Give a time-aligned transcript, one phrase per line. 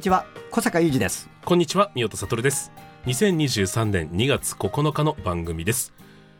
[0.00, 1.28] にちは小坂雄二です。
[1.44, 2.72] こんにちは、宮田悟です。
[3.04, 5.92] 2023年2月9日の番組です。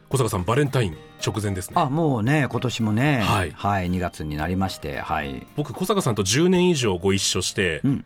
[0.09, 1.75] 小坂さん、バレンタイン直前ですね。
[1.77, 3.53] あもうね今年もねはい。
[3.91, 5.47] 2月になりましてはい。
[5.57, 8.05] 僕、小坂さんと10年以上ご一緒して、うん。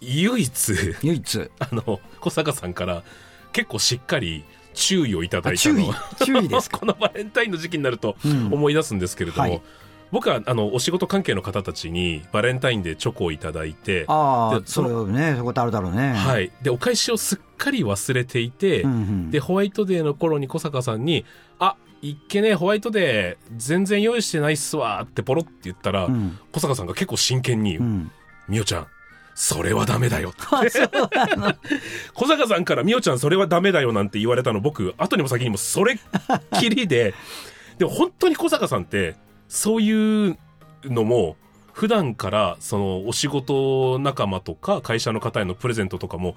[0.00, 1.50] 唯一、唯一。
[1.58, 3.02] あの、小坂さんから
[3.52, 5.84] 結構しっかり注意をいただいた注意？
[5.84, 6.78] のは、注意ですか？
[6.80, 8.52] このバレンタインの時期になるとうん。
[8.52, 9.62] 思い出すんですけれども、はい
[10.14, 16.12] 僕はあのお仕事関係の方たちにバレンタインでチョコをいただいて、ああでそれねそういうことあるだろうね。
[16.12, 21.24] はい、でお返しをすっかり忘れていて、うんうんでホワイトデーの頃に小坂さんに
[21.58, 26.38] 「あいっけねホワイトデー全然用意してないっすわ」ってポロって言ったら、うん。
[26.52, 28.12] 小坂さんが結構真剣にうん
[28.46, 28.86] 「みおちゃん
[29.34, 30.44] それはダメだよ」って。
[32.14, 35.98] 小坂さんから「みおちゃんそれはダメだよ」なんて言われたの僕後にも先にもそれっ
[36.60, 37.14] きりで
[37.78, 39.16] でも本当に小坂さんって
[39.48, 40.38] そういう
[40.84, 41.36] のも
[41.72, 46.36] 普段からそのお仕事仲間とか会社の方へのプレゼントとかも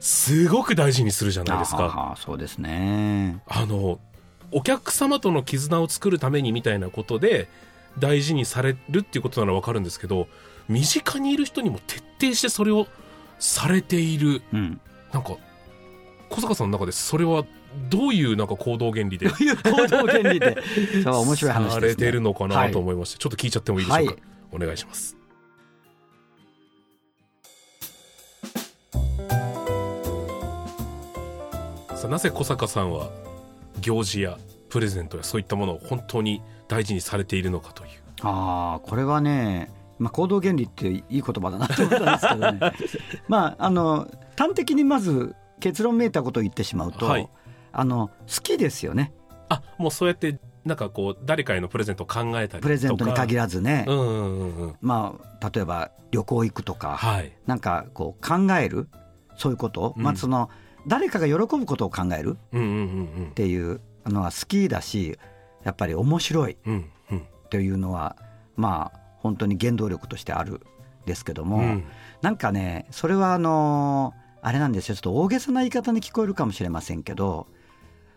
[0.00, 2.16] すごく大事にするじゃないですか。
[2.18, 3.40] そうですね。
[3.46, 4.00] あの
[4.50, 7.48] お客様との絆を作るためにみたいなことで
[7.98, 10.26] 大事にされるっていうことならわかるんですけど
[10.68, 12.86] 身近にいる人にも徹底してそれを
[13.38, 14.42] されている。
[14.52, 14.80] うん。
[15.12, 15.36] なんか
[16.30, 17.44] 小坂さんの中でそれは
[17.88, 19.30] どういうなんか行動原理で？
[19.30, 20.56] という行動原理で？
[21.04, 21.80] そう面白い話ですね。
[21.80, 24.22] されてるのかなと思いまして、ちょっと聞いちゃってもいいでしょうか、はい。
[24.52, 25.16] お願いします。
[31.96, 33.10] さあなぜ小坂さんは
[33.80, 34.38] 行事や
[34.70, 37.90] プレゼントやそういったものを本当に大事にされているのかという。
[38.22, 42.72] ああこれはね、まあ、行動原理っていい言葉だなと思ったんですけどね。
[43.28, 47.28] まああの端的にまず結論めいたことを言ってしまうと、はい
[47.72, 49.12] あの好きですよね。
[49.48, 52.60] あもうそうやってなんかこう誰かへのプレゼントを考えたりとか。
[52.60, 54.76] プレゼントに限らずね、うんうんうんうん。
[54.80, 57.32] まあ例えば旅行行くとか、はい。
[57.46, 58.88] なんかこう考える？
[59.36, 60.02] そういうこと、うん。
[60.02, 60.50] まあその
[60.86, 62.36] 誰かが喜ぶことを考える？
[62.52, 65.18] うんうんうんっていうのは好きだし
[65.64, 66.56] やっぱり面白い。
[66.64, 66.90] うんうん。
[67.10, 68.16] うんというのは
[68.56, 70.60] まあ本当に原動力としてある
[71.04, 71.84] ですけども、うん。
[72.22, 74.94] なんかねそれはあのあれなんですよ。
[74.94, 77.46] ちょっと大げさな言い方に聞こえるかもしれませんけど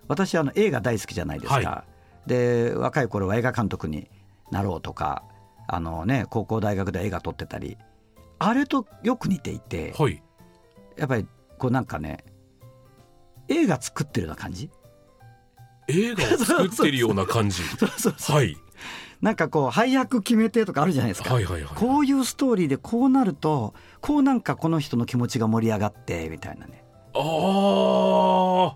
[0.08, 1.56] 私あの映画大好きじゃないですか。
[1.56, 1.86] は
[2.28, 4.10] で若い頃は映画監督に
[4.52, 5.24] なろうとか
[5.68, 7.78] あの、ね、高校大学で映画撮ってたり。
[8.38, 10.22] あれとよく似ていてはい。
[10.98, 11.26] やっぱり
[11.58, 12.26] こうなんかね
[13.48, 14.70] 映画作ってるような感じ？
[15.88, 17.62] 映画を作ってるような感じ？
[17.64, 18.58] はい。
[19.22, 21.34] なんかこう配役決めてとかあるじゃないですか。
[21.34, 21.76] はいはいはい。
[21.76, 26.84] こういうストーリーでこうなるとこうなんかこの人の気持ちが盛り上がってみたいなね。
[27.14, 28.76] あ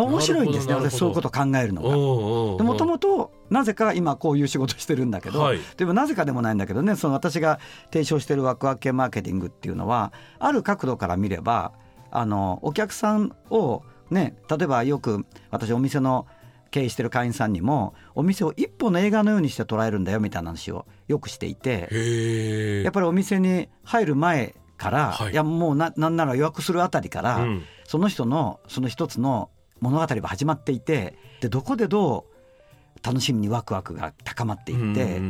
[0.00, 1.96] 面白いんですね私そういうことを考えるのあが。
[1.96, 5.60] ももともとなぜか今こういう仕事してるんだけど、はい。
[5.76, 7.60] でもなぜかでもないんだけどねその私が
[7.92, 11.72] 提唱してるワクワク系マーケティングっていうのはある角度から見れば
[12.10, 16.26] あのお客さんをね例えばよく私お店の
[16.70, 25.32] 経営してる会員さんにもお店を一本の映画のようにして捉えるんだよみたいな話をよくしていてやっぱりお店に入る前から、はい。
[25.32, 27.62] い、やもうななんなら予約するあたりから、うん。
[27.84, 29.50] その人のその一つの
[29.82, 35.20] 物語が始まっていてでどこでどう楽しみにワクワクが高まっていって、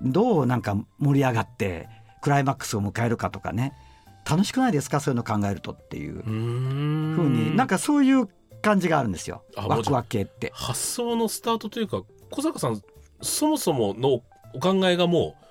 [0.00, 1.88] どうなんか盛り上がって
[2.22, 3.74] クライマックスを迎えるかとかね。
[4.28, 4.98] 楽しくないですか？
[4.98, 6.22] そういうの考えるとっていう。
[6.22, 8.28] ふうになんかそういう
[8.62, 9.44] 感じがあるんですよ。
[9.56, 10.50] あワクワク系って。
[10.54, 12.82] 発想のスタートというか小坂さん
[13.20, 14.22] そもそもの
[14.54, 15.45] お考えがもう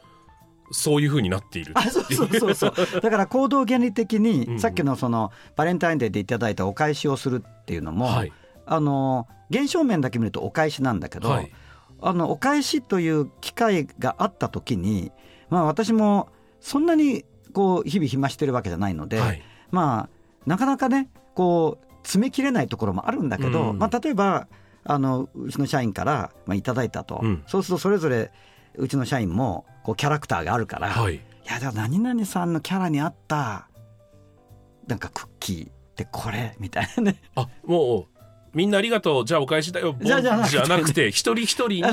[0.72, 3.02] そういうふうになっているあそうそうそうそう。
[3.02, 8.32] だから行動原理的に さっきのそのバレンタインデーでいただいたお返しをするっていうのも、はい。
[8.66, 11.52] あの現象面だけ見るとお返しなんだけど、はい。
[12.02, 15.12] あのお返しという機会があった時に、
[15.50, 16.30] まあ、私も
[16.60, 19.42] そんなにこう日々暇してるわけじゃないので、はい。
[19.72, 20.10] まあ
[20.46, 23.80] なかなかねこう詰め切れないところもあるんだけど、うん。
[23.80, 24.48] まあ、例えば
[24.84, 27.44] あのうちの社員から、まあ、いただいたと、うん。
[27.48, 28.32] そうするとそれぞれ
[28.77, 31.16] うちの社員もこうキャラクターがあるから、はい。
[31.16, 33.68] いやじゃあ何々さんのキャラに合った
[34.88, 37.22] なんかクッキーってこれみたいなね。
[37.36, 38.16] あもう
[38.54, 39.25] みんなありがとう。
[39.25, 39.95] じゃあお返しだよ。
[40.01, 41.83] じゃあじゃなくて一人一人に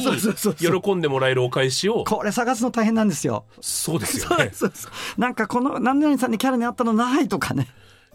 [0.81, 2.05] 喜んでもらえるお返しを。
[2.05, 3.47] これ探すの大変なんですよ。
[3.61, 4.51] そうですよね。
[4.53, 7.67] そうそうなんかこの何々さんにキャラにあったのないとかね。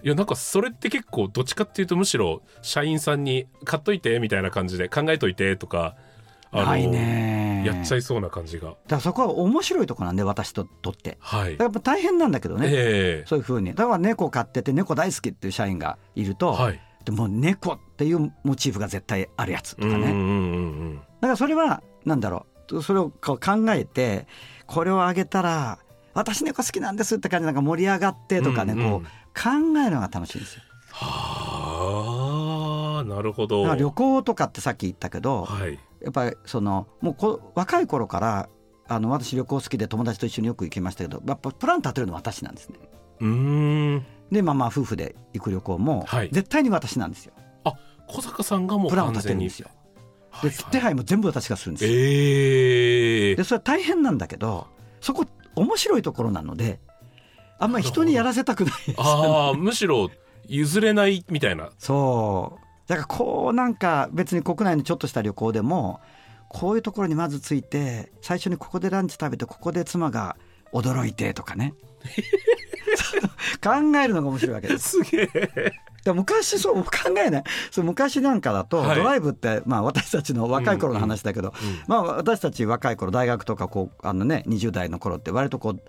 [0.02, 5.96] いやなんかそれって結構どっちかっていうとむしろ社員さんに買っといてみたいな感じで考えといてとか
[6.52, 7.64] ないね。
[7.66, 8.70] やっちゃいそうな感じが。
[8.70, 11.18] だからそこは面白いとこなんで私ととって。
[11.20, 11.58] はい。
[11.58, 13.28] やっぱ大変なんだけどね、ええ。
[13.28, 13.74] そういうふうに。
[13.74, 16.80] だから猫飼ってて猫大好きっていう社員がいると、はい。
[17.06, 20.14] でも猫っていうモチーフが絶対あるやつとかね、うんうんうんう
[20.94, 22.84] んだからそれはなんだろう。
[22.84, 24.28] それをこう考えて
[24.66, 25.80] これをあげたら
[26.14, 28.92] 私猫好きなんですって感じでなんか盛り上がってとかね、うんうん。
[28.92, 29.10] こう考
[29.80, 30.64] えるのが楽しいんですよ。
[30.92, 32.17] はあ
[33.18, 33.76] なるほど。
[33.76, 35.80] 旅行とかってさっき言ったけど、はい。
[36.02, 38.50] やっぱりそのもうこ若い頃から
[38.88, 42.76] あの私旅行好きで友達と一緒によく行きましたけどやっぱプラン立てるのは私なんですね。
[43.22, 44.06] うーん。
[44.32, 46.30] でまあまあ夫婦で行く旅行もはい。
[46.32, 47.34] 絶対に私なんですよ。
[47.64, 47.74] あ
[48.08, 49.68] 小坂さんがもうプランを立てるんですよ。
[49.68, 49.78] はい
[50.44, 51.92] で手配も全部私がするんですよ。
[51.92, 54.68] ええでそれは大変なんだけど
[55.02, 55.26] そこ
[55.56, 56.80] 面白いところなので
[57.58, 60.12] あんまり人にやらせたくないであむしろ
[60.48, 61.72] 譲れないみたいな。
[61.80, 66.00] そうだからこうなんか別に国内のちょっとした旅行でも
[66.50, 70.38] こういうところにまず着いて最初にここでランチ食べてここで妻が
[70.74, 71.74] 驚いてとかね。
[73.62, 75.04] 考えるのが面白いわけです。
[75.04, 75.30] すげ
[76.14, 77.44] 昔そう考えない。
[77.72, 78.96] そう昔なんかだと、はい。
[78.96, 81.54] ドライブって、まあ、私たちの若い頃の話だけど、うん
[81.88, 85.82] まあ、私たち若い頃大学とかこうあの、ね、20代の頃って割とこう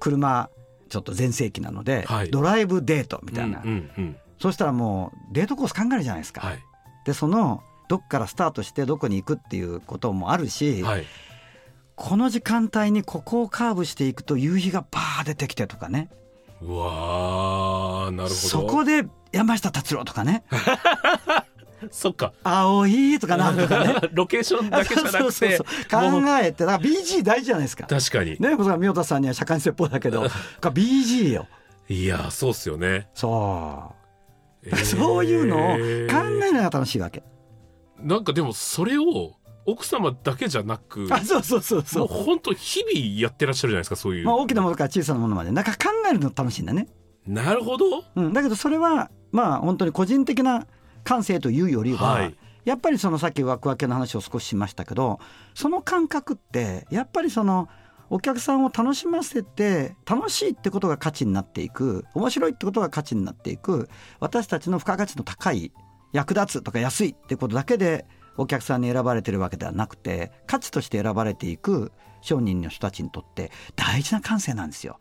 [0.00, 0.50] 車
[0.88, 2.30] ちょっと全盛期なので、はい。
[2.30, 6.40] ドライブデートみたいな、うんうんうんそうしたらもうデートコース考えるじゃないですか。
[6.40, 6.58] はい。
[7.04, 11.04] でそのどっからスタートしてどこに行くっていうこともあるし、はい。
[11.94, 16.10] この時間帯にここをカーブしていくと夕日がバー出てきてとかね。
[16.60, 18.34] うわーなるほど。
[18.34, 20.42] そこで山下達郎とかね。
[21.92, 23.94] そっか「青い」とかなんとかね。
[24.12, 25.20] ロケーションだけじゃなくて。
[25.20, 25.64] そうそ
[25.98, 26.22] うもう。
[26.22, 27.86] 考えてだから BG 大事じゃないですか。
[27.86, 28.36] 確かに。
[28.40, 30.24] ね、僕は宮田さんには釈迦に説法だけど。
[30.60, 31.46] BG よ。
[31.88, 34.01] いやそうっすよね、そう、
[34.64, 37.22] え ーそういうのを考えるのが楽しいわけ。
[37.98, 42.08] なんかでもそれを奥様だけじゃなくあそうそうそうそう。
[42.08, 45.52] もう本当日々やってらっしゃるじゃないですかそういう、まあ、大きなものから小さなものまで。
[45.52, 46.88] なんか考えるの楽しいんだね。
[47.26, 48.04] なるほど。
[48.16, 50.66] うん、だけどそれはまあ本当に個人的な
[51.04, 52.34] 感性というよりは、はい。
[52.64, 55.18] やっぱりそのさっき枠分けの話を少ししましたけど
[55.52, 57.68] その感覚ってやっぱりその
[58.12, 63.88] お客さんを楽しませて楽しいってことが価値になっていく面白いってことが価値になっていく
[64.20, 65.72] 私たちの付加価値の高い
[66.12, 68.04] 役立つとか安いってことだけで
[68.36, 75.00] お客さんに選ばれてるわけではなくて価値として選ばれていく商人の人たちにとって大事な感性なんですよ。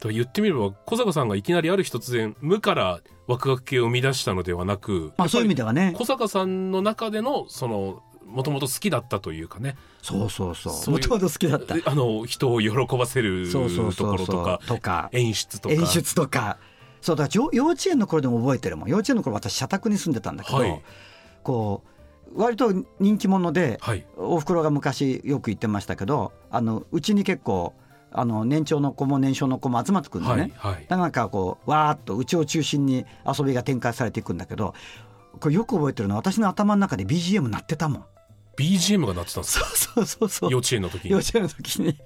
[0.00, 9.76] と言ってみれば小坂さんがいきなりある日突然無から枠分けを生み出したのではなく、まあ、そういう意味ではね小坂さんの中でのそのもともと好きだったというかね。
[10.02, 10.90] そうそうそう。
[10.92, 11.74] もともと好きだった。
[11.84, 14.10] あの人を喜ばせるとそうそうそうそう。
[14.12, 15.74] ころとか演出とか。
[15.74, 16.58] 演出とか。
[17.00, 18.88] そうだ幼幼稚園の頃でも覚えてるもん。
[18.88, 20.82] 幼稚園の頃私社宅に住んでたんだけど、はい。
[21.42, 21.82] こ
[22.34, 24.06] う割と人気者で、はい。
[24.16, 27.74] おふくろが昔よく言ってましたけどあのうちに結構
[28.12, 30.86] あの年長の子も年少の子も集まってくるのね、はいはい。
[30.88, 34.74] なんかこうわーっとうちを中心に遊びが展開されていくんだけど
[35.38, 38.04] これよく覚えてるのは私の頭の中で BGM 鳴ってたもん
[38.56, 41.10] BGM が鳴ってたんですかそうそうそう幼稚園の時に。
[41.12, 41.98] 幼稚園の時に。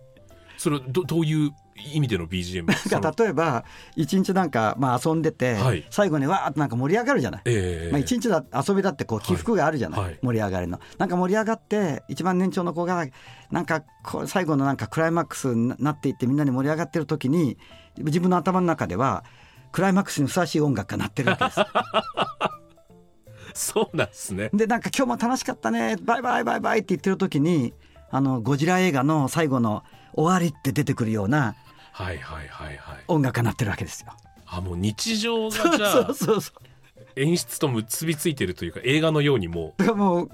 [0.57, 1.51] それどどういう
[1.93, 3.65] 意味での BGM なんか例えば
[3.97, 5.85] 一日なんかまあ遊んでて、はい。
[5.91, 7.43] 最後にわーっとなんか盛り上がるじゃない？
[7.47, 10.19] ええまあ、一日だ遊びだってこう起伏があるじゃない、はいはい。
[10.23, 10.79] 盛り上がりの。
[10.99, 13.05] なんか盛り上がって一番年長の子が
[13.51, 17.59] なんかこう最後のなんかクライマックスになっていってみんなに盛り上がってる時に
[17.99, 19.25] 自分の頭の中では
[19.73, 21.61] クライマックスにふさわしい音楽が鳴ってるわけです
[23.55, 24.51] そうなんですね。
[24.53, 25.97] でなんか今日も楽しかったね。
[26.03, 27.73] バイバイバイバイって言ってる時に
[28.11, 31.55] あのゴジラ映画の最後の終わりって出てくるような
[31.93, 33.05] はいはいはいはい。
[33.09, 34.13] 音楽が鳴ってるわけですよ。
[34.47, 37.21] あもう日常がじゃ そうあそうそう。
[37.21, 40.31] 演出と結びついてるというか映画のようにもだからもう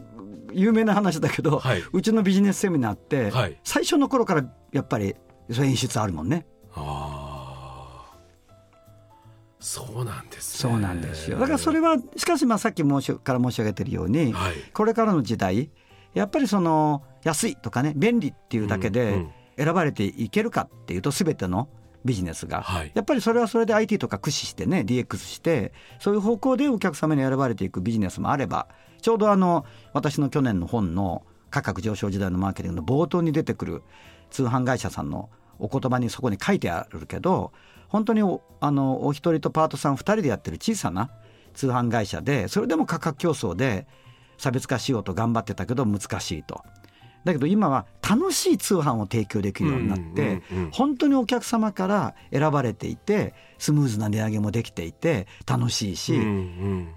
[0.52, 1.82] 有名な話だけど、はい。
[1.92, 3.58] うちのビジネスセミナーって、はい。
[3.64, 5.14] 最初の頃からやっぱり
[5.50, 6.46] そ演出あるもんね。
[6.74, 6.80] あ
[7.18, 7.19] あ
[9.60, 10.72] そうなんですね。
[10.72, 11.38] そうなんですよ。
[11.38, 14.54] だからそれはしかしまあさっき申しから申し上げてるように、はい。
[14.72, 15.70] これからの時代
[16.14, 21.68] やっぱりその安いとかね便利っていうだけでん選ばれていけるかっていうと全ての
[22.04, 22.92] ビジネスが、はい。
[22.94, 28.68] やっぱりそれはそれで IT とか駆使してね DX してそういう方向でお客様に選ばれていくビジネスもあれば
[29.02, 33.82] ちょうどあの私の去年の本の価格上昇時代のマーケティングの冒頭に出てくる
[34.30, 37.52] 通販会社さんのお言葉にそこに書いてあるけど
[37.90, 41.11] 本当におあのお一人とパートさん2人でやってる小さな
[41.54, 43.87] 通販会社でそれでも価格競争で
[44.38, 46.62] 差別化しようと頑張ってたけど難しいと。
[47.25, 50.42] だけど今は楽しい通販を提供できるようになって、
[50.73, 56.18] 本当にお客様から選ばれていてスムーズな値上げもできていて楽しいし、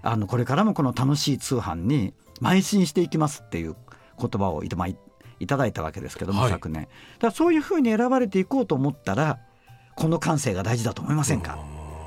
[0.02, 3.76] あのこれからもこの楽しい通販に邁進していきますっていう
[4.18, 6.50] 言葉をいた,、だいたわけですけども、はい。
[6.50, 6.84] 昨年。
[6.84, 9.40] だからそういうふうに選ばれていこうと思ったら
[9.96, 11.58] この感性が大事だと思いませんか？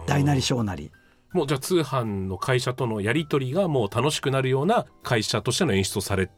[0.07, 0.91] 大なり小なり。
[1.33, 6.29] もうじゃあ通販の会社とのやり取りがもう楽しくなるような会社としての演出をされ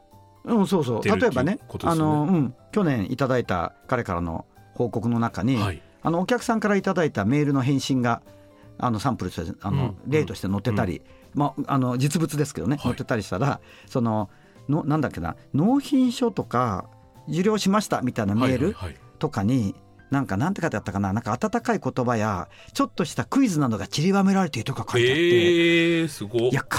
[0.43, 1.03] うんそうそう。
[1.03, 5.81] 例えばねっていうことですあの、うん、去年いただいた彼からの報告の中に、はい。
[6.01, 8.21] あのお客さんからいただいたメールの返信が
[8.77, 11.01] あのサンプルとしてあの、うん例として載ってたり、
[11.33, 12.83] まあ、あの実物ですけどね、はい。
[12.83, 14.29] 載ってたりしたらその
[14.67, 16.89] のなんだっけな納品書とか
[17.27, 18.95] 受領しましたみたいなメールはいはいはい。
[19.19, 19.75] とかに、
[20.11, 21.13] なんかなんて書いてあったかな？
[21.13, 26.39] なんか温かい言葉やちょっとしたクイズなどが散りばめられているとか書いてあって、えー、すご。
[26.39, 26.69] いや考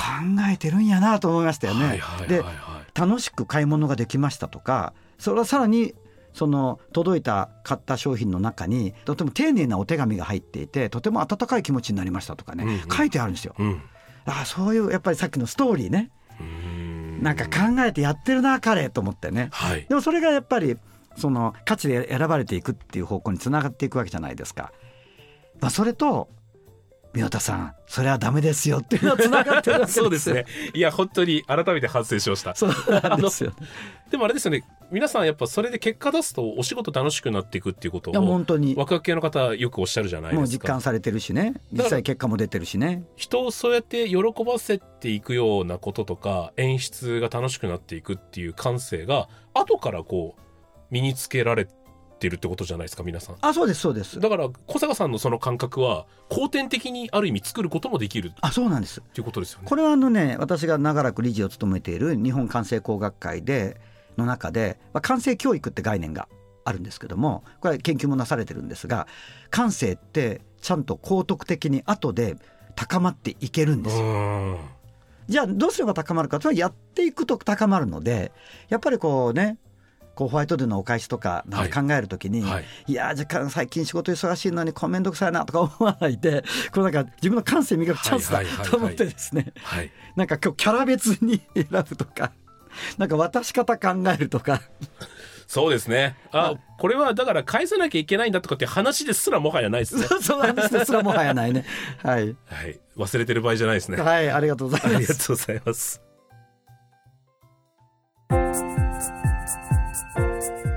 [0.52, 1.86] えてるんやなと思いましたよね。
[1.86, 2.54] はいはいはいではい。
[2.98, 5.94] 楽しく買い物ができましたとかそれはさらに
[6.32, 12.80] その届いた買った商品の中にとても丁寧なお手紙が入っていてとても温かい気持ちになりましたとかね、うんうん。
[12.88, 13.54] 書いてあるんですよ。
[13.58, 13.82] うん。
[14.26, 16.10] あそういうやっぱりさっきのストーリーね。
[17.20, 19.50] なんか考えてやってるな彼と思ってね。
[19.52, 19.86] はい。
[19.88, 20.76] でもそれがやっぱり
[21.16, 24.72] その価値で選ばれていくっていう方向につながっていくわけじゃないですか。
[25.60, 26.28] まあ、それと
[27.12, 30.04] 宮田さんそれはダメですよっていうのはつながってるわけですよ。
[30.04, 30.46] そうですね。
[30.74, 32.54] いや本当に改めて反省しました。
[32.56, 33.52] そうなんですよ。
[34.10, 34.64] でもあれですよね。
[34.92, 38.76] 皆さんやっぱそれで結果出すとお仕事楽しくなっていくっていうこといやを本当に。
[38.76, 40.68] ワクワク系の方よくおっしゃるじゃないもうですか。
[40.68, 41.54] 実感されてるしね。
[41.72, 43.02] 実際結果も出てるしね。
[43.16, 50.49] 人をそうやって喜ばせていくようなこととか演出が楽しくなっていくっていう感性が後からこう
[50.90, 51.68] 身につけられ
[52.18, 53.36] てるってことじゃないですか皆さん。
[53.40, 54.20] あそうですそうです。
[54.20, 58.28] だから小坂さんのその感覚は後天的にある意味作ることもできる。
[58.28, 59.00] っあそうなんです。
[59.00, 59.66] ていうことですよね。
[59.68, 63.80] これはあのね私が長らく理事を務めている日本感性工学会で
[64.16, 66.28] の中で、まあ、感性教育って概念が
[66.64, 69.06] あるんですけどもこれは研究もなされてるんですが
[69.50, 72.36] 感性ってちゃんと高徳的に後で
[72.76, 74.04] 高まっていけるんですよ。
[74.04, 74.08] う
[74.52, 74.56] ん。
[75.28, 78.32] じゃあどうすれば高まるかとはやっていくと高まるので
[78.68, 79.58] やっぱりこうね
[80.14, 82.64] こうホワイトデーのお返しとか考えるときに、はい。
[82.86, 89.52] いやーじゃあ最近仕事忙しいのにこうめんどくさいなとか 思わないでこうなんか自分の感性磨くチャンスだと思ってですね。
[89.62, 89.90] はい。
[90.16, 92.32] なんか今日キャラ別に 選ぶとか
[92.98, 94.62] なんか渡し方考えるとか。
[95.46, 96.16] そうですね。
[96.30, 100.06] あこれはだから返さなきゃいけないんだとかって話ですらもはやないですね。
[100.22, 101.64] その話ですらもはやないね。
[102.04, 102.36] はい。
[102.46, 102.78] はい。
[102.96, 104.00] 忘れてる場合じゃないですね。
[104.00, 106.09] はいありがとうございありがますとうございます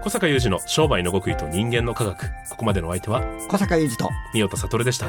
[0.03, 2.25] 小坂雄二の商売の極意と人間の科学。
[2.49, 5.07] ここまでのお相手は小坂雄二と三代田悟でした。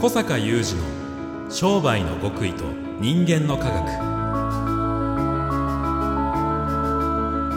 [0.00, 0.76] 小坂雄二
[1.44, 2.64] の商売の極意と
[2.98, 3.86] 人間の科学。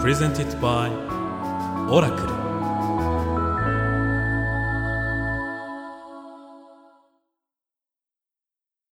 [0.03, 0.91] Presented by
[1.89, 2.30] オラクル